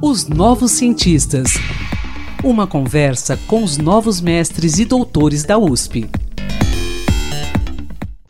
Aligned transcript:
Os 0.00 0.28
Novos 0.28 0.70
Cientistas. 0.72 1.54
Uma 2.44 2.64
conversa 2.64 3.36
com 3.48 3.64
os 3.64 3.76
novos 3.76 4.20
mestres 4.20 4.78
e 4.78 4.84
doutores 4.84 5.42
da 5.42 5.58
USP. 5.58 6.08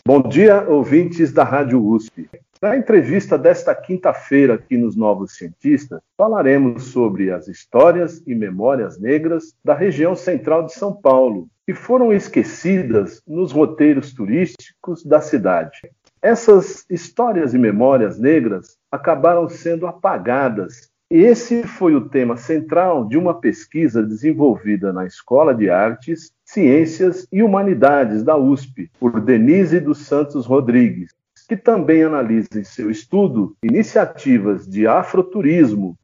Bom 0.07 0.23
dia, 0.27 0.67
ouvintes 0.67 1.33
da 1.33 1.45
Rádio 1.45 1.85
USP. 1.85 2.31
Na 2.63 2.79
entrevista 2.79 3.37
desta 3.37 3.75
quinta-feira 3.75 4.55
aqui 4.55 4.79
nos 4.79 4.97
Novos 4.97 5.37
Cientistas, 5.37 6.01
falaremos 6.17 6.85
sobre 6.85 7.31
as 7.31 7.47
histórias 7.47 8.23
e 8.27 8.35
memórias 8.35 8.99
negras 8.99 9.55
da 9.63 9.75
região 9.75 10.17
central 10.17 10.65
de 10.65 10.73
São 10.73 10.95
Paulo, 10.95 11.47
que 11.67 11.75
foram 11.75 12.11
esquecidas 12.11 13.21
nos 13.29 13.53
roteiros 13.53 14.15
turísticos 14.15 15.05
da 15.05 15.21
cidade. 15.21 15.79
Essas 16.21 16.85
histórias 16.91 17.55
e 17.55 17.59
memórias 17.59 18.19
negras 18.19 18.77
acabaram 18.91 19.49
sendo 19.49 19.87
apagadas. 19.87 20.91
E 21.11 21.19
esse 21.19 21.63
foi 21.63 21.95
o 21.95 22.09
tema 22.09 22.37
central 22.37 23.07
de 23.07 23.17
uma 23.17 23.35
pesquisa 23.41 24.03
desenvolvida 24.03 24.93
na 24.93 25.07
Escola 25.07 25.55
de 25.55 25.71
Artes, 25.71 26.33
Ciências 26.45 27.27
e 27.33 27.43
Humanidades 27.43 28.23
da 28.23 28.37
USP, 28.37 28.91
por 28.99 29.21
Denise 29.21 29.81
dos 29.81 29.99
Santos 29.99 30.45
Rodrigues, 30.45 31.15
que 31.49 31.57
também 31.57 32.03
analisa 32.03 32.49
em 32.57 32.65
seu 32.65 32.91
estudo 32.91 33.57
iniciativas 33.63 34.67
de 34.67 34.87
afroturismo. 34.87 35.97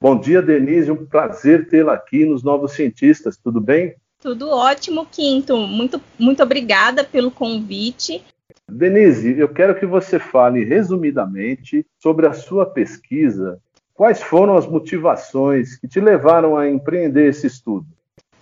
Bom 0.00 0.18
dia, 0.20 0.42
Denise, 0.42 0.90
um 0.90 1.06
prazer 1.06 1.68
tê-la 1.68 1.94
aqui 1.94 2.24
nos 2.24 2.42
Novos 2.42 2.72
Cientistas, 2.72 3.36
tudo 3.36 3.60
bem? 3.60 3.94
Tudo 4.20 4.48
ótimo, 4.50 5.06
Quinto. 5.10 5.56
Muito, 5.56 6.00
muito 6.18 6.42
obrigada 6.42 7.02
pelo 7.02 7.30
convite. 7.30 8.22
Denise, 8.68 9.38
eu 9.38 9.48
quero 9.48 9.74
que 9.74 9.86
você 9.86 10.18
fale 10.18 10.64
resumidamente 10.64 11.86
sobre 11.98 12.26
a 12.26 12.32
sua 12.32 12.66
pesquisa. 12.66 13.60
Quais 13.94 14.22
foram 14.22 14.56
as 14.56 14.66
motivações 14.66 15.76
que 15.76 15.86
te 15.86 16.00
levaram 16.00 16.56
a 16.56 16.68
empreender 16.68 17.28
esse 17.28 17.46
estudo? 17.46 17.86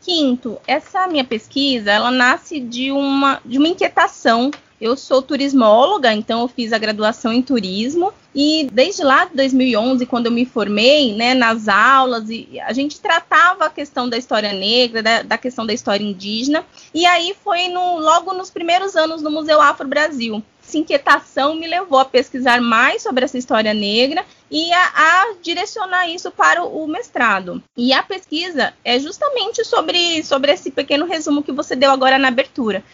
Quinto, 0.02 0.58
essa 0.66 1.06
minha 1.06 1.24
pesquisa, 1.24 1.90
ela 1.90 2.10
nasce 2.10 2.58
de 2.58 2.90
uma, 2.90 3.40
de 3.44 3.58
uma 3.58 3.68
inquietação. 3.68 4.50
Eu 4.80 4.96
sou 4.96 5.20
turismóloga, 5.20 6.12
então 6.14 6.40
eu 6.40 6.48
fiz 6.48 6.72
a 6.72 6.78
graduação 6.78 7.32
em 7.32 7.42
turismo. 7.42 8.12
E 8.34 8.68
desde 8.72 9.02
lá 9.02 9.26
de 9.26 9.36
2011, 9.36 10.06
quando 10.06 10.26
eu 10.26 10.32
me 10.32 10.46
formei, 10.46 11.14
né, 11.14 11.34
nas 11.34 11.68
aulas, 11.68 12.24
a 12.64 12.72
gente 12.72 12.98
tratava 12.98 13.66
a 13.66 13.70
questão 13.70 14.08
da 14.08 14.16
história 14.16 14.52
negra, 14.52 15.02
da, 15.02 15.22
da 15.22 15.36
questão 15.36 15.66
da 15.66 15.74
história 15.74 16.04
indígena, 16.04 16.64
e 16.94 17.04
aí 17.04 17.34
foi 17.44 17.68
no, 17.68 17.98
logo 17.98 18.32
nos 18.32 18.48
primeiros 18.48 18.96
anos 18.96 19.20
no 19.20 19.30
Museu 19.30 19.60
Afro 19.60 19.86
Brasil. 19.86 20.42
Essa 20.70 20.78
inquietação 20.78 21.56
me 21.56 21.66
levou 21.66 21.98
a 21.98 22.04
pesquisar 22.04 22.60
mais 22.60 23.02
sobre 23.02 23.24
essa 23.24 23.36
história 23.36 23.74
negra 23.74 24.24
e 24.48 24.72
a, 24.72 24.78
a, 24.78 25.34
direcionar 25.42 26.08
isso 26.08 26.30
para 26.30 26.62
o, 26.62 26.84
o, 26.84 26.86
mestrado. 26.86 27.60
E 27.76 27.92
a 27.92 28.04
pesquisa 28.04 28.72
é 28.84 28.96
justamente 29.00 29.64
sobre, 29.64 30.22
sobre 30.22 30.52
esse 30.52 30.70
pequeno 30.70 31.06
resumo 31.06 31.42
que 31.42 31.50
você 31.50 31.74
deu 31.74 31.90
agora 31.90 32.20
na 32.20 32.28
abertura. 32.28 32.84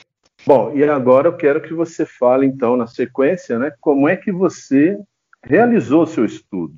Bom, 0.46 0.74
e 0.74 0.82
agora 0.84 1.28
eu 1.28 1.36
quero 1.36 1.60
que 1.60 1.74
você 1.74 2.06
fale, 2.06 2.46
então, 2.46 2.78
na 2.78 2.86
sequência, 2.86 3.58
né, 3.58 3.70
como 3.78 4.08
é 4.08 4.16
que 4.16 4.32
você 4.32 4.96
realizou 5.44 6.06
seu 6.06 6.24
estudo. 6.24 6.72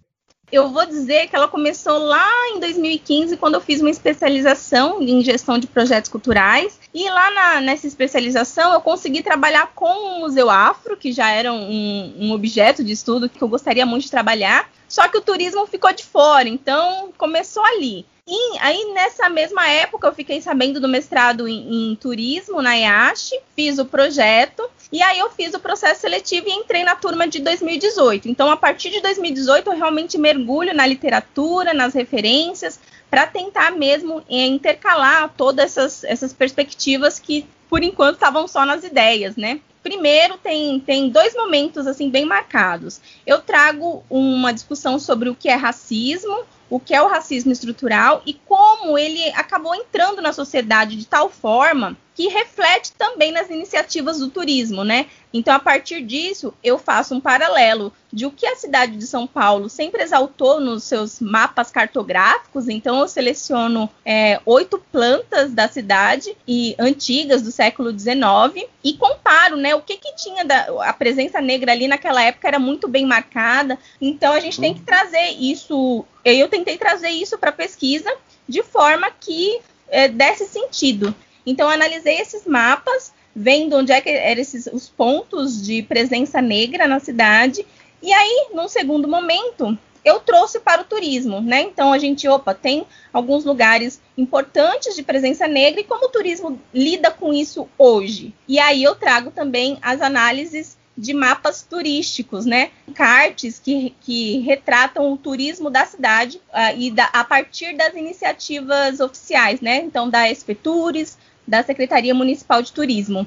Eu 0.50 0.70
vou 0.70 0.86
dizer 0.86 1.28
que 1.28 1.36
ela 1.36 1.46
começou 1.46 1.98
lá 1.98 2.26
em 2.54 2.60
2015, 2.60 3.36
quando 3.36 3.54
eu 3.54 3.60
fiz 3.60 3.80
uma 3.80 3.90
especialização 3.90 5.02
em 5.02 5.22
gestão 5.22 5.58
de 5.58 5.66
projetos 5.66 6.10
culturais. 6.10 6.80
E 6.94 7.08
lá 7.08 7.30
na, 7.30 7.60
nessa 7.60 7.86
especialização 7.86 8.72
eu 8.72 8.80
consegui 8.80 9.22
trabalhar 9.22 9.72
com 9.74 9.84
o 9.84 10.20
Museu 10.20 10.48
Afro, 10.48 10.96
que 10.96 11.12
já 11.12 11.30
era 11.30 11.52
um, 11.52 12.14
um 12.18 12.32
objeto 12.32 12.82
de 12.82 12.92
estudo 12.92 13.28
que 13.28 13.42
eu 13.42 13.48
gostaria 13.48 13.84
muito 13.84 14.04
de 14.04 14.10
trabalhar. 14.10 14.70
Só 14.88 15.06
que 15.06 15.18
o 15.18 15.22
turismo 15.22 15.66
ficou 15.66 15.92
de 15.92 16.04
fora, 16.04 16.48
então 16.48 17.12
começou 17.18 17.62
ali. 17.64 18.06
E 18.30 18.58
aí, 18.60 18.92
nessa 18.92 19.30
mesma 19.30 19.66
época, 19.70 20.06
eu 20.06 20.12
fiquei 20.12 20.42
sabendo 20.42 20.78
do 20.78 20.86
mestrado 20.86 21.48
em, 21.48 21.92
em 21.92 21.96
turismo 21.96 22.60
na 22.60 22.74
IASH, 22.74 23.32
fiz 23.56 23.78
o 23.78 23.86
projeto, 23.86 24.68
e 24.92 25.02
aí 25.02 25.18
eu 25.18 25.30
fiz 25.30 25.54
o 25.54 25.58
processo 25.58 26.02
seletivo 26.02 26.46
e 26.46 26.52
entrei 26.52 26.84
na 26.84 26.94
turma 26.94 27.26
de 27.26 27.40
2018. 27.40 28.28
Então, 28.28 28.50
a 28.50 28.56
partir 28.56 28.90
de 28.90 29.00
2018, 29.00 29.70
eu 29.70 29.76
realmente 29.76 30.18
mergulho 30.18 30.74
na 30.74 30.84
literatura, 30.84 31.72
nas 31.72 31.94
referências, 31.94 32.78
para 33.08 33.26
tentar 33.26 33.70
mesmo 33.70 34.22
é, 34.28 34.44
intercalar 34.44 35.32
todas 35.34 35.64
essas, 35.64 36.04
essas 36.04 36.30
perspectivas 36.30 37.18
que, 37.18 37.46
por 37.66 37.82
enquanto, 37.82 38.16
estavam 38.16 38.46
só 38.46 38.66
nas 38.66 38.84
ideias, 38.84 39.36
né? 39.36 39.58
Primeiro, 39.82 40.36
tem, 40.36 40.78
tem 40.80 41.08
dois 41.08 41.34
momentos 41.34 41.86
assim 41.86 42.10
bem 42.10 42.26
marcados. 42.26 43.00
Eu 43.26 43.40
trago 43.40 44.04
uma 44.10 44.52
discussão 44.52 44.98
sobre 44.98 45.30
o 45.30 45.34
que 45.34 45.48
é 45.48 45.54
racismo, 45.54 46.44
o 46.70 46.78
que 46.78 46.94
é 46.94 47.02
o 47.02 47.08
racismo 47.08 47.52
estrutural 47.52 48.22
e 48.26 48.34
como 48.34 48.98
ele 48.98 49.28
acabou 49.30 49.74
entrando 49.74 50.20
na 50.20 50.32
sociedade 50.32 50.96
de 50.96 51.06
tal 51.06 51.30
forma 51.30 51.96
que 52.18 52.26
reflete 52.26 52.90
também 52.98 53.30
nas 53.30 53.48
iniciativas 53.48 54.18
do 54.18 54.28
turismo, 54.28 54.82
né? 54.82 55.06
Então, 55.32 55.54
a 55.54 55.60
partir 55.60 56.02
disso, 56.02 56.52
eu 56.64 56.76
faço 56.76 57.14
um 57.14 57.20
paralelo 57.20 57.92
de 58.12 58.26
o 58.26 58.30
que 58.32 58.44
a 58.44 58.56
cidade 58.56 58.96
de 58.96 59.06
São 59.06 59.24
Paulo 59.24 59.68
sempre 59.68 60.02
exaltou 60.02 60.60
nos 60.60 60.82
seus 60.82 61.20
mapas 61.20 61.70
cartográficos. 61.70 62.68
Então, 62.68 62.98
eu 62.98 63.06
seleciono 63.06 63.88
é, 64.04 64.40
oito 64.44 64.82
plantas 64.90 65.52
da 65.52 65.68
cidade 65.68 66.36
e 66.44 66.74
antigas 66.76 67.40
do 67.40 67.52
século 67.52 67.96
XIX 67.96 68.66
e 68.82 68.94
comparo, 68.94 69.54
né? 69.54 69.76
O 69.76 69.82
que, 69.82 69.96
que 69.96 70.16
tinha 70.16 70.44
da 70.44 70.66
a 70.88 70.92
presença 70.92 71.40
negra 71.40 71.70
ali 71.70 71.86
naquela 71.86 72.20
época 72.20 72.48
era 72.48 72.58
muito 72.58 72.88
bem 72.88 73.06
marcada. 73.06 73.78
Então, 74.00 74.32
a 74.32 74.40
gente 74.40 74.60
tem 74.60 74.74
que 74.74 74.80
trazer 74.80 75.36
isso. 75.38 76.04
Eu 76.24 76.48
tentei 76.48 76.76
trazer 76.76 77.10
isso 77.10 77.38
para 77.38 77.50
a 77.50 77.52
pesquisa 77.52 78.12
de 78.48 78.64
forma 78.64 79.08
que 79.08 79.60
é, 79.88 80.08
desse 80.08 80.46
sentido. 80.46 81.14
Então, 81.50 81.68
analisei 81.68 82.18
esses 82.18 82.46
mapas, 82.46 83.12
vendo 83.34 83.76
onde 83.76 83.92
é 83.92 84.00
que 84.00 84.10
eram 84.10 84.40
esses, 84.40 84.66
os 84.66 84.88
pontos 84.88 85.64
de 85.64 85.82
presença 85.82 86.42
negra 86.42 86.86
na 86.86 87.00
cidade. 87.00 87.64
E 88.02 88.12
aí, 88.12 88.48
num 88.52 88.68
segundo 88.68 89.08
momento, 89.08 89.78
eu 90.04 90.20
trouxe 90.20 90.60
para 90.60 90.82
o 90.82 90.84
turismo, 90.84 91.40
né? 91.40 91.62
Então 91.62 91.92
a 91.92 91.98
gente, 91.98 92.28
opa, 92.28 92.54
tem 92.54 92.86
alguns 93.12 93.44
lugares 93.44 94.00
importantes 94.16 94.94
de 94.94 95.02
presença 95.02 95.46
negra 95.46 95.80
e 95.80 95.84
como 95.84 96.06
o 96.06 96.10
turismo 96.10 96.60
lida 96.72 97.10
com 97.10 97.32
isso 97.32 97.68
hoje. 97.76 98.34
E 98.46 98.58
aí 98.58 98.82
eu 98.82 98.94
trago 98.94 99.30
também 99.30 99.78
as 99.82 100.00
análises 100.00 100.76
de 100.96 101.14
mapas 101.14 101.62
turísticos, 101.62 102.44
né? 102.44 102.70
Cartes 102.92 103.60
que, 103.60 103.94
que 104.00 104.40
retratam 104.40 105.12
o 105.12 105.16
turismo 105.16 105.70
da 105.70 105.86
cidade 105.86 106.40
uh, 106.48 106.76
e 106.76 106.90
da, 106.90 107.04
a 107.12 107.22
partir 107.22 107.76
das 107.76 107.94
iniciativas 107.94 108.98
oficiais, 108.98 109.60
né? 109.60 109.76
Então 109.76 110.10
da 110.10 110.28
Espetures, 110.28 111.16
da 111.48 111.62
Secretaria 111.62 112.14
Municipal 112.14 112.62
de 112.62 112.72
Turismo. 112.72 113.26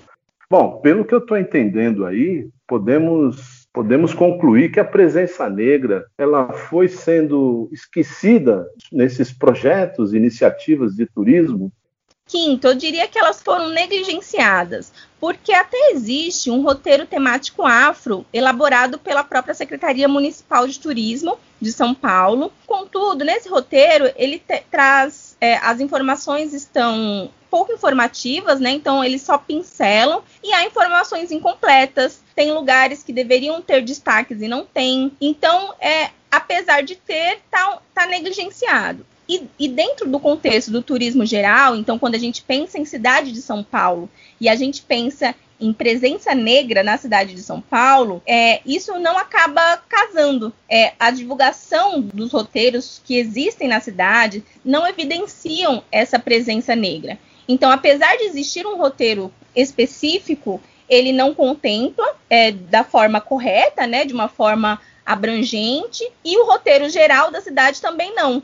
Bom, 0.49 0.79
pelo 0.81 1.03
que 1.03 1.13
eu 1.13 1.19
estou 1.19 1.37
entendendo 1.37 2.05
aí, 2.05 2.47
podemos, 2.67 3.67
podemos 3.73 4.13
concluir 4.13 4.71
que 4.71 4.79
a 4.79 4.85
presença 4.85 5.49
negra 5.49 6.05
ela 6.17 6.53
foi 6.53 6.87
sendo 6.87 7.69
esquecida 7.71 8.67
nesses 8.91 9.31
projetos, 9.31 10.13
iniciativas 10.13 10.93
de 10.95 11.05
turismo 11.05 11.71
Quinto, 12.31 12.65
eu 12.65 12.75
diria 12.75 13.09
que 13.09 13.19
elas 13.19 13.41
foram 13.41 13.67
negligenciadas, 13.71 14.93
porque 15.19 15.51
até 15.51 15.91
existe 15.91 16.49
um 16.49 16.61
roteiro 16.61 17.05
temático 17.05 17.63
afro 17.63 18.25
elaborado 18.31 18.97
pela 18.97 19.21
própria 19.21 19.53
Secretaria 19.53 20.07
Municipal 20.07 20.65
de 20.65 20.79
Turismo 20.79 21.37
de 21.59 21.73
São 21.73 21.93
Paulo. 21.93 22.49
Contudo, 22.65 23.25
nesse 23.25 23.49
roteiro, 23.49 24.09
ele 24.15 24.41
traz 24.71 25.30
é, 25.41 25.57
as 25.57 25.79
informações 25.79 26.53
estão 26.53 27.31
pouco 27.49 27.73
informativas, 27.73 28.59
né? 28.59 28.69
Então 28.69 29.03
eles 29.03 29.23
só 29.23 29.39
pincelam 29.39 30.21
e 30.43 30.53
há 30.53 30.63
informações 30.63 31.31
incompletas. 31.31 32.21
Tem 32.35 32.53
lugares 32.53 33.01
que 33.01 33.11
deveriam 33.11 33.59
ter 33.59 33.83
destaques 33.83 34.39
e 34.39 34.47
não 34.47 34.63
tem. 34.63 35.11
Então, 35.19 35.73
é, 35.81 36.11
apesar 36.29 36.83
de 36.83 36.95
ter, 36.95 37.39
tá, 37.49 37.79
tá 37.93 38.05
negligenciado. 38.05 39.05
E, 39.27 39.47
e, 39.57 39.67
dentro 39.69 40.09
do 40.09 40.19
contexto 40.19 40.71
do 40.71 40.81
turismo 40.81 41.25
geral, 41.25 41.75
então, 41.75 41.97
quando 41.97 42.15
a 42.15 42.19
gente 42.19 42.41
pensa 42.41 42.77
em 42.77 42.83
cidade 42.83 43.31
de 43.31 43.41
São 43.41 43.63
Paulo 43.63 44.09
e 44.41 44.49
a 44.49 44.55
gente 44.55 44.81
pensa 44.81 45.33
em 45.61 45.71
presença 45.71 46.33
negra 46.33 46.83
na 46.83 46.97
cidade 46.97 47.35
de 47.35 47.43
São 47.43 47.61
Paulo, 47.61 48.21
é, 48.25 48.61
isso 48.65 48.97
não 48.97 49.17
acaba 49.17 49.77
casando. 49.87 50.51
É, 50.67 50.93
a 50.99 51.11
divulgação 51.11 52.01
dos 52.01 52.31
roteiros 52.31 52.99
que 53.05 53.17
existem 53.17 53.67
na 53.67 53.79
cidade 53.79 54.43
não 54.65 54.87
evidenciam 54.87 55.83
essa 55.91 56.17
presença 56.17 56.75
negra. 56.75 57.19
Então, 57.47 57.71
apesar 57.71 58.17
de 58.17 58.23
existir 58.23 58.65
um 58.65 58.77
roteiro 58.77 59.31
específico, 59.55 60.61
ele 60.89 61.11
não 61.11 61.33
contempla 61.33 62.15
é, 62.29 62.51
da 62.51 62.83
forma 62.83 63.21
correta, 63.21 63.85
né, 63.85 64.03
de 64.03 64.13
uma 64.13 64.27
forma 64.27 64.79
abrangente, 65.05 66.07
e 66.23 66.37
o 66.37 66.45
roteiro 66.45 66.89
geral 66.89 67.31
da 67.31 67.41
cidade 67.41 67.81
também 67.81 68.13
não. 68.15 68.43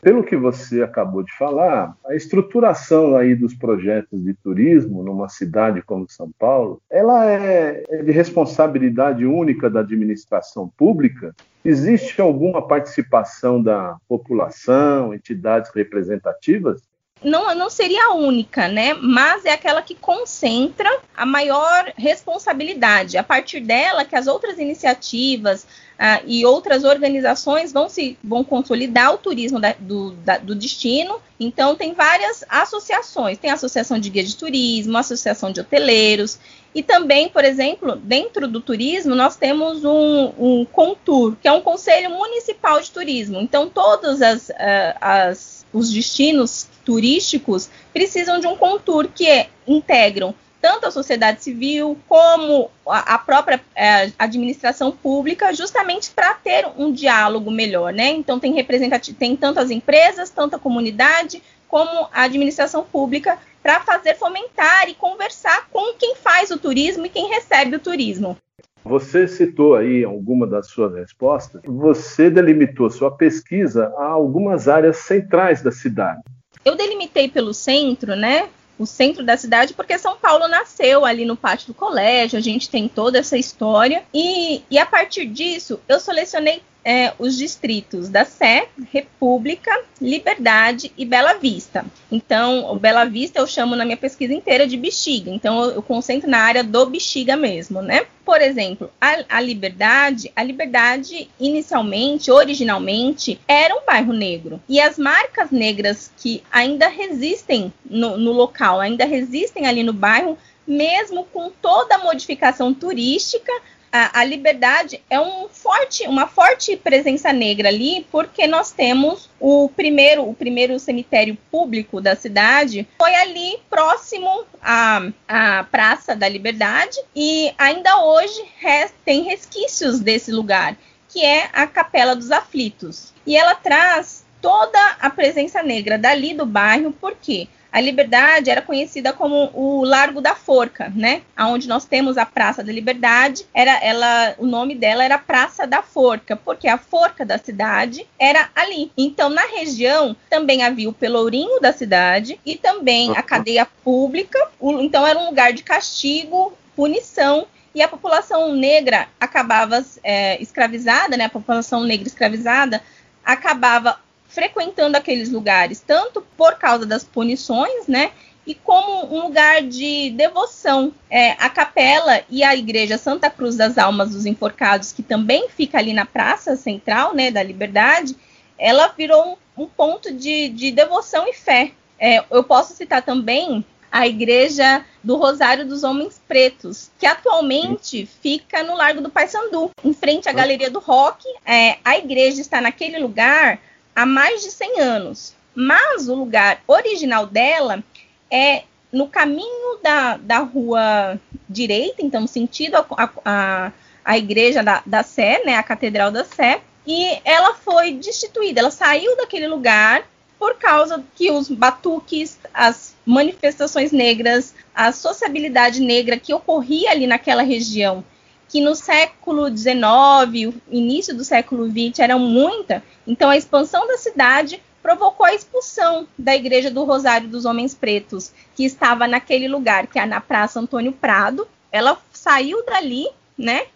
Pelo 0.00 0.22
que 0.22 0.36
você 0.36 0.80
acabou 0.80 1.24
de 1.24 1.36
falar, 1.36 1.92
a 2.06 2.14
estruturação 2.14 3.16
aí 3.16 3.34
dos 3.34 3.52
projetos 3.52 4.22
de 4.22 4.32
turismo 4.32 5.02
numa 5.02 5.28
cidade 5.28 5.82
como 5.82 6.08
São 6.08 6.30
Paulo, 6.38 6.80
ela 6.88 7.26
é, 7.26 7.82
é 7.88 8.02
de 8.04 8.12
responsabilidade 8.12 9.26
única 9.26 9.68
da 9.68 9.80
administração 9.80 10.70
pública? 10.76 11.34
Existe 11.64 12.20
alguma 12.20 12.66
participação 12.66 13.60
da 13.60 13.96
população, 14.08 15.12
entidades 15.12 15.72
representativas? 15.74 16.87
Não, 17.22 17.54
não 17.54 17.68
seria 17.68 18.06
a 18.06 18.14
única, 18.14 18.68
né? 18.68 18.94
Mas 18.94 19.44
é 19.44 19.52
aquela 19.52 19.82
que 19.82 19.94
concentra 19.94 20.90
a 21.16 21.26
maior 21.26 21.92
responsabilidade. 21.96 23.16
A 23.18 23.22
partir 23.22 23.60
dela, 23.60 24.04
que 24.04 24.14
as 24.14 24.26
outras 24.26 24.58
iniciativas 24.58 25.66
ah, 25.98 26.20
e 26.24 26.44
outras 26.44 26.84
organizações 26.84 27.72
vão 27.72 27.88
se 27.88 28.16
vão 28.22 28.44
consolidar 28.44 29.12
o 29.12 29.18
turismo 29.18 29.58
da, 29.58 29.74
do, 29.78 30.12
da, 30.12 30.38
do 30.38 30.54
destino. 30.54 31.20
Então, 31.40 31.74
tem 31.74 31.92
várias 31.92 32.44
associações. 32.48 33.38
Tem 33.38 33.50
a 33.50 33.54
Associação 33.54 33.98
de 33.98 34.10
Guia 34.10 34.24
de 34.24 34.36
Turismo, 34.36 34.96
a 34.96 35.00
Associação 35.00 35.50
de 35.50 35.60
Hoteleiros. 35.60 36.38
E 36.74 36.82
também, 36.82 37.28
por 37.28 37.44
exemplo, 37.44 37.96
dentro 37.96 38.46
do 38.46 38.60
turismo, 38.60 39.14
nós 39.14 39.36
temos 39.36 39.84
um, 39.84 40.32
um 40.38 40.64
CONTUR, 40.64 41.36
que 41.40 41.48
é 41.48 41.52
um 41.52 41.60
Conselho 41.60 42.10
Municipal 42.10 42.80
de 42.80 42.90
Turismo. 42.90 43.40
Então, 43.40 43.68
todas 43.68 44.22
as, 44.22 44.48
uh, 44.50 44.54
as 45.00 45.58
os 45.72 45.90
destinos 45.92 46.66
turísticos 46.88 47.68
precisam 47.92 48.40
de 48.40 48.46
um 48.46 48.56
contour 48.56 49.06
que 49.14 49.46
integram 49.66 50.34
tanto 50.58 50.86
a 50.86 50.90
sociedade 50.90 51.44
civil 51.44 51.98
como 52.08 52.70
a, 52.86 53.14
a 53.14 53.18
própria 53.18 53.60
é, 53.76 54.10
administração 54.18 54.90
pública, 54.90 55.52
justamente 55.52 56.10
para 56.10 56.32
ter 56.32 56.66
um 56.78 56.90
diálogo 56.90 57.50
melhor, 57.50 57.92
né? 57.92 58.08
Então 58.08 58.40
tem 58.40 58.54
representativo, 58.54 59.18
tem 59.18 59.36
tanto 59.36 59.60
as 59.60 59.70
empresas, 59.70 60.30
tanto 60.30 60.56
a 60.56 60.58
comunidade, 60.58 61.42
como 61.68 62.08
a 62.10 62.22
administração 62.22 62.82
pública 62.82 63.38
para 63.62 63.80
fazer 63.80 64.16
fomentar 64.16 64.88
e 64.88 64.94
conversar 64.94 65.68
com 65.70 65.92
quem 65.92 66.16
faz 66.16 66.50
o 66.50 66.58
turismo 66.58 67.04
e 67.04 67.10
quem 67.10 67.28
recebe 67.28 67.76
o 67.76 67.80
turismo. 67.80 68.34
Você 68.82 69.28
citou 69.28 69.76
aí 69.76 70.02
alguma 70.02 70.46
das 70.46 70.68
suas 70.68 70.94
respostas. 70.94 71.60
Você 71.66 72.30
delimitou 72.30 72.88
sua 72.88 73.10
pesquisa 73.10 73.92
a 73.98 74.06
algumas 74.06 74.66
áreas 74.66 74.96
centrais 74.96 75.60
da 75.62 75.70
cidade. 75.70 76.22
Eu 76.68 76.76
delimitei 76.76 77.28
pelo 77.28 77.54
centro, 77.54 78.14
né? 78.14 78.50
O 78.78 78.84
centro 78.84 79.24
da 79.24 79.38
cidade, 79.38 79.72
porque 79.72 79.96
São 79.96 80.18
Paulo 80.18 80.46
nasceu 80.46 81.06
ali 81.06 81.24
no 81.24 81.34
pátio 81.34 81.68
do 81.68 81.74
colégio, 81.74 82.38
a 82.38 82.42
gente 82.42 82.68
tem 82.68 82.86
toda 82.86 83.18
essa 83.18 83.38
história. 83.38 84.04
E, 84.12 84.62
e 84.70 84.78
a 84.78 84.84
partir 84.84 85.24
disso, 85.24 85.80
eu 85.88 85.98
selecionei 85.98 86.62
é, 86.84 87.12
os 87.18 87.36
distritos 87.36 88.08
da 88.08 88.24
Sé, 88.24 88.68
República, 88.92 89.70
Liberdade 90.00 90.92
e 90.96 91.04
Bela 91.04 91.34
Vista. 91.34 91.84
Então, 92.10 92.72
o 92.72 92.78
Bela 92.78 93.04
Vista 93.04 93.40
eu 93.40 93.46
chamo 93.46 93.76
na 93.76 93.84
minha 93.84 93.96
pesquisa 93.96 94.32
inteira 94.32 94.66
de 94.66 94.76
bexiga. 94.76 95.30
Então, 95.30 95.64
eu, 95.64 95.70
eu 95.72 95.82
concentro 95.82 96.30
na 96.30 96.38
área 96.38 96.64
do 96.64 96.86
bexiga 96.86 97.36
mesmo, 97.36 97.82
né? 97.82 98.06
Por 98.24 98.40
exemplo, 98.40 98.90
a, 99.00 99.24
a, 99.28 99.40
Liberdade, 99.40 100.30
a 100.36 100.42
Liberdade 100.42 101.30
inicialmente, 101.40 102.30
originalmente, 102.30 103.40
era 103.48 103.74
um 103.74 103.84
bairro 103.86 104.12
negro. 104.12 104.60
E 104.68 104.80
as 104.80 104.98
marcas 104.98 105.50
negras 105.50 106.10
que 106.16 106.42
ainda 106.50 106.88
resistem 106.88 107.72
no, 107.84 108.16
no 108.16 108.32
local, 108.32 108.80
ainda 108.80 109.04
resistem 109.04 109.66
ali 109.66 109.82
no 109.82 109.92
bairro, 109.92 110.38
mesmo 110.66 111.24
com 111.24 111.50
toda 111.50 111.96
a 111.96 112.04
modificação 112.04 112.74
turística, 112.74 113.50
a, 113.92 114.20
a, 114.20 114.24
liberdade 114.24 115.02
é 115.08 115.20
um 115.20 115.48
forte, 115.48 116.06
uma 116.06 116.26
forte 116.26 116.76
presença 116.76 117.32
negra 117.32 117.68
ali, 117.68 118.06
porque 118.10 118.46
nós 118.46 118.70
temos 118.70 119.30
o 119.40 119.68
primeiro, 119.68 120.28
o 120.28 120.34
primeiro 120.34 120.78
cemitério 120.78 121.36
público 121.50 122.00
da 122.00 122.14
cidade 122.14 122.86
foi 122.98 123.14
ali 123.14 123.58
próximo 123.70 124.44
à, 124.62 125.08
à 125.26 125.64
Praça 125.64 126.14
da 126.14 126.28
Liberdade 126.28 126.98
e 127.14 127.52
ainda 127.56 128.04
hoje 128.04 128.42
res, 128.58 128.92
tem 129.04 129.22
resquícios 129.22 130.00
desse 130.00 130.30
lugar, 130.30 130.76
que 131.08 131.24
é 131.24 131.48
a 131.52 131.66
Capela 131.66 132.14
dos 132.14 132.30
Aflitos. 132.30 133.12
E 133.26 133.36
ela 133.36 133.54
traz 133.54 134.24
toda 134.40 134.96
a 135.00 135.10
presença 135.10 135.62
negra 135.62 135.98
dali 135.98 136.34
do 136.34 136.46
bairro, 136.46 136.92
por 136.92 137.14
quê? 137.16 137.48
A 137.70 137.80
Liberdade 137.80 138.50
era 138.50 138.62
conhecida 138.62 139.12
como 139.12 139.50
o 139.54 139.84
Largo 139.84 140.20
da 140.20 140.34
Forca, 140.34 140.90
né? 140.94 141.22
Onde 141.38 141.68
nós 141.68 141.84
temos 141.84 142.16
a 142.16 142.24
Praça 142.24 142.64
da 142.64 142.72
Liberdade, 142.72 143.46
era 143.52 143.78
ela, 143.84 144.34
o 144.38 144.46
nome 144.46 144.74
dela 144.74 145.04
era 145.04 145.18
Praça 145.18 145.66
da 145.66 145.82
Forca, 145.82 146.34
porque 146.34 146.66
a 146.66 146.78
forca 146.78 147.24
da 147.26 147.36
cidade 147.36 148.06
era 148.18 148.48
ali. 148.54 148.90
Então, 148.96 149.28
na 149.28 149.42
região 149.42 150.16
também 150.30 150.62
havia 150.62 150.88
o 150.88 150.94
Pelourinho 150.94 151.60
da 151.60 151.72
cidade 151.72 152.40
e 152.44 152.56
também 152.56 153.16
a 153.16 153.22
cadeia 153.22 153.66
pública. 153.84 154.38
Então, 154.60 155.06
era 155.06 155.18
um 155.18 155.26
lugar 155.26 155.52
de 155.52 155.62
castigo, 155.62 156.56
punição 156.74 157.46
e 157.74 157.82
a 157.82 157.88
população 157.88 158.54
negra 158.54 159.08
acabava 159.20 159.84
é, 160.02 160.40
escravizada, 160.42 161.16
né? 161.16 161.24
A 161.24 161.30
população 161.30 161.84
negra 161.84 162.08
escravizada 162.08 162.82
acabava 163.24 164.00
frequentando 164.28 164.96
aqueles 164.96 165.30
lugares, 165.30 165.82
tanto 165.84 166.20
por 166.36 166.56
causa 166.56 166.84
das 166.84 167.02
punições, 167.02 167.86
né? 167.86 168.12
E 168.46 168.54
como 168.54 169.14
um 169.14 169.22
lugar 169.24 169.62
de 169.62 170.10
devoção. 170.10 170.92
É, 171.10 171.32
a 171.32 171.50
capela 171.50 172.22
e 172.30 172.42
a 172.42 172.54
igreja 172.54 172.96
Santa 172.96 173.28
Cruz 173.28 173.56
das 173.56 173.76
Almas 173.76 174.10
dos 174.10 174.26
Enforcados, 174.26 174.92
que 174.92 175.02
também 175.02 175.48
fica 175.48 175.78
ali 175.78 175.92
na 175.92 176.06
praça 176.06 176.56
central 176.56 177.14
né, 177.14 177.30
da 177.30 177.42
Liberdade, 177.42 178.16
ela 178.58 178.88
virou 178.88 179.38
um, 179.56 179.64
um 179.64 179.66
ponto 179.66 180.12
de, 180.12 180.48
de, 180.48 180.70
devoção 180.70 181.26
e 181.26 181.32
fé. 181.32 181.72
É, 181.98 182.24
eu 182.30 182.44
posso 182.44 182.74
citar 182.74 183.02
também 183.02 183.64
a 183.90 184.06
igreja 184.06 184.84
do 185.02 185.16
Rosário 185.16 185.66
dos 185.66 185.82
Homens 185.82 186.20
Pretos, 186.26 186.90
que 186.98 187.06
atualmente 187.06 188.06
fica 188.22 188.62
no 188.62 188.76
Largo 188.76 189.00
do 189.00 189.10
Paissandu, 189.10 189.70
em 189.82 189.92
frente 189.94 190.28
à 190.28 190.32
Galeria 190.32 190.70
do 190.70 190.78
Rock. 190.78 191.26
É, 191.44 191.78
a 191.84 191.96
igreja 191.96 192.40
está 192.40 192.60
naquele 192.60 192.98
lugar 192.98 193.60
há 193.98 194.06
mais 194.06 194.42
de 194.42 194.52
100 194.52 194.80
anos. 194.80 195.34
Mas 195.54 196.08
o 196.08 196.14
lugar 196.14 196.62
original 196.68 197.26
dela 197.26 197.82
é 198.30 198.62
no 198.92 199.08
caminho 199.08 199.80
da, 199.82 200.16
da 200.16 200.38
rua 200.38 201.20
direita, 201.48 201.96
então 202.00 202.24
sentido 202.26 202.76
a, 202.76 203.10
a, 203.24 203.72
a 204.04 204.16
igreja 204.16 204.62
da, 204.62 204.82
da 204.86 205.02
Sé, 205.02 205.42
né, 205.44 205.56
a 205.56 205.62
Catedral 205.64 206.12
da 206.12 206.24
Sé, 206.24 206.60
e 206.86 207.18
ela 207.24 207.54
foi 207.54 207.94
destituída, 207.94 208.60
ela 208.60 208.70
saiu 208.70 209.16
daquele 209.16 209.48
lugar 209.48 210.06
por 210.38 210.54
causa 210.54 211.04
que 211.16 211.30
os 211.32 211.48
batuques, 211.48 212.38
as 212.54 212.94
manifestações 213.04 213.90
negras, 213.90 214.54
a 214.72 214.92
sociabilidade 214.92 215.80
negra 215.80 216.16
que 216.16 216.32
ocorria 216.32 216.92
ali 216.92 217.06
naquela 217.08 217.42
região 217.42 218.04
que 218.48 218.60
no 218.60 218.74
século 218.74 219.54
XIX, 219.54 220.56
início 220.70 221.14
do 221.14 221.22
século 221.22 221.68
XX, 221.68 221.98
era 221.98 222.18
muita. 222.18 222.82
Então, 223.06 223.28
a 223.28 223.36
expansão 223.36 223.86
da 223.86 223.98
cidade 223.98 224.60
provocou 224.82 225.26
a 225.26 225.34
expulsão 225.34 226.08
da 226.16 226.34
Igreja 226.34 226.70
do 226.70 226.84
Rosário 226.84 227.28
dos 227.28 227.44
Homens 227.44 227.74
Pretos, 227.74 228.32
que 228.56 228.64
estava 228.64 229.06
naquele 229.06 229.48
lugar, 229.48 229.86
que 229.86 229.98
é 229.98 230.06
na 230.06 230.20
Praça 230.20 230.58
Antônio 230.58 230.92
Prado. 230.92 231.46
Ela 231.70 232.00
saiu 232.10 232.64
dali, 232.64 233.06
né? 233.36 233.66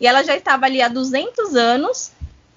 E 0.00 0.06
ela 0.06 0.22
já 0.22 0.36
estava 0.36 0.66
ali 0.66 0.80
há 0.80 0.86
200 0.86 1.56
anos. 1.56 2.12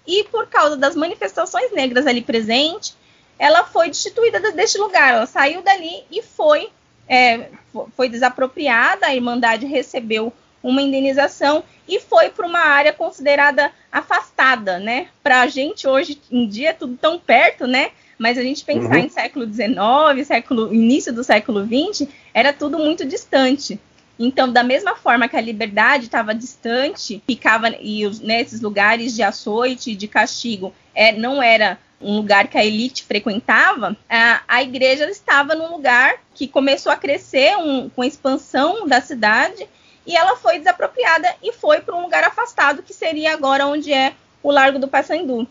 E 0.06 0.26
por 0.26 0.48
causa 0.48 0.78
das 0.78 0.96
manifestações 0.96 1.72
negras 1.72 2.06
ali 2.06 2.22
presentes, 2.22 2.96
ela 3.40 3.64
foi 3.64 3.90
destituída 3.90 4.40
deste 4.52 4.78
lugar. 4.78 5.14
Ela 5.14 5.26
saiu 5.26 5.64
dali 5.64 6.04
e 6.12 6.22
foi, 6.22 6.70
é, 7.08 7.50
foi 7.96 8.10
desapropriada. 8.10 9.08
A 9.08 9.16
Irmandade 9.16 9.66
recebeu 9.66 10.32
uma 10.64 10.82
indenização 10.82 11.64
e 11.88 12.00
foi 12.00 12.30
para 12.30 12.48
uma 12.48 12.62
área 12.62 12.94
considerada 12.94 13.72
afastada, 13.92 14.80
né? 14.80 15.08
Para 15.22 15.42
a 15.42 15.48
gente 15.48 15.86
hoje 15.88 16.20
em 16.32 16.48
dia 16.48 16.70
é 16.70 16.74
tudo 16.74 16.98
tão 16.98 17.20
perto, 17.20 17.68
né? 17.68 17.92
Mas 18.18 18.38
a 18.38 18.42
gente 18.42 18.64
pensar 18.64 18.96
uhum. 18.96 19.06
em 19.06 19.10
século 19.10 19.46
XIX, 19.46 20.26
século, 20.26 20.74
início 20.74 21.12
do 21.12 21.24
século 21.24 21.66
XX, 21.66 22.08
era 22.34 22.54
tudo 22.54 22.80
muito 22.80 23.06
distante. 23.06 23.78
Então, 24.18 24.52
da 24.52 24.64
mesma 24.64 24.96
forma 24.96 25.28
que 25.28 25.36
a 25.36 25.42
liberdade 25.42 26.06
estava 26.06 26.34
distante, 26.34 27.22
ficava 27.26 27.70
e 27.82 28.08
né, 28.22 28.46
lugares 28.62 29.16
de 29.16 29.24
açoite, 29.24 29.96
de 29.96 30.08
castigo, 30.08 30.74
é, 30.94 31.12
não 31.12 31.42
era 31.42 31.78
um 32.00 32.18
lugar 32.18 32.48
que 32.48 32.58
a 32.58 32.66
elite 32.66 33.04
frequentava, 33.04 33.98
a, 34.10 34.42
a 34.48 34.62
igreja 34.62 35.10
estava 35.10 35.56
num 35.56 35.72
lugar 35.72 36.16
que 36.36 36.48
começou 36.48 36.92
a 36.92 36.98
crescer 36.98 37.58
um, 37.58 37.90
com 37.90 38.02
a 38.02 38.08
expansão 38.08 38.88
da 38.88 39.02
cidade 39.02 39.68
e 40.06 40.16
ela 40.16 40.36
foi 40.36 40.58
desapropriada 40.58 41.28
e 41.42 41.52
foi 41.54 41.82
para 41.82 41.96
um 41.96 42.02
lugar 42.02 42.24
afastado, 42.24 42.84
que 42.84 42.94
seria 42.94 43.34
agora 43.34 43.68
onde 43.68 43.94
é 43.94 44.14
o 44.42 44.52
Largo 44.52 44.80
do 44.80 44.88
Paissandu. 44.88 45.48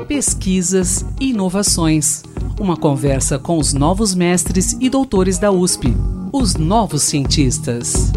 Pesquisas 0.06 1.04
e 1.20 1.30
inovações. 1.30 2.22
Uma 2.60 2.76
conversa 2.76 3.38
com 3.38 3.58
os 3.58 3.72
novos 3.72 4.14
mestres 4.14 4.74
e 4.74 4.90
doutores 4.90 5.38
da 5.38 5.50
USP, 5.50 5.88
os 6.32 6.56
novos 6.56 7.02
cientistas. 7.02 8.12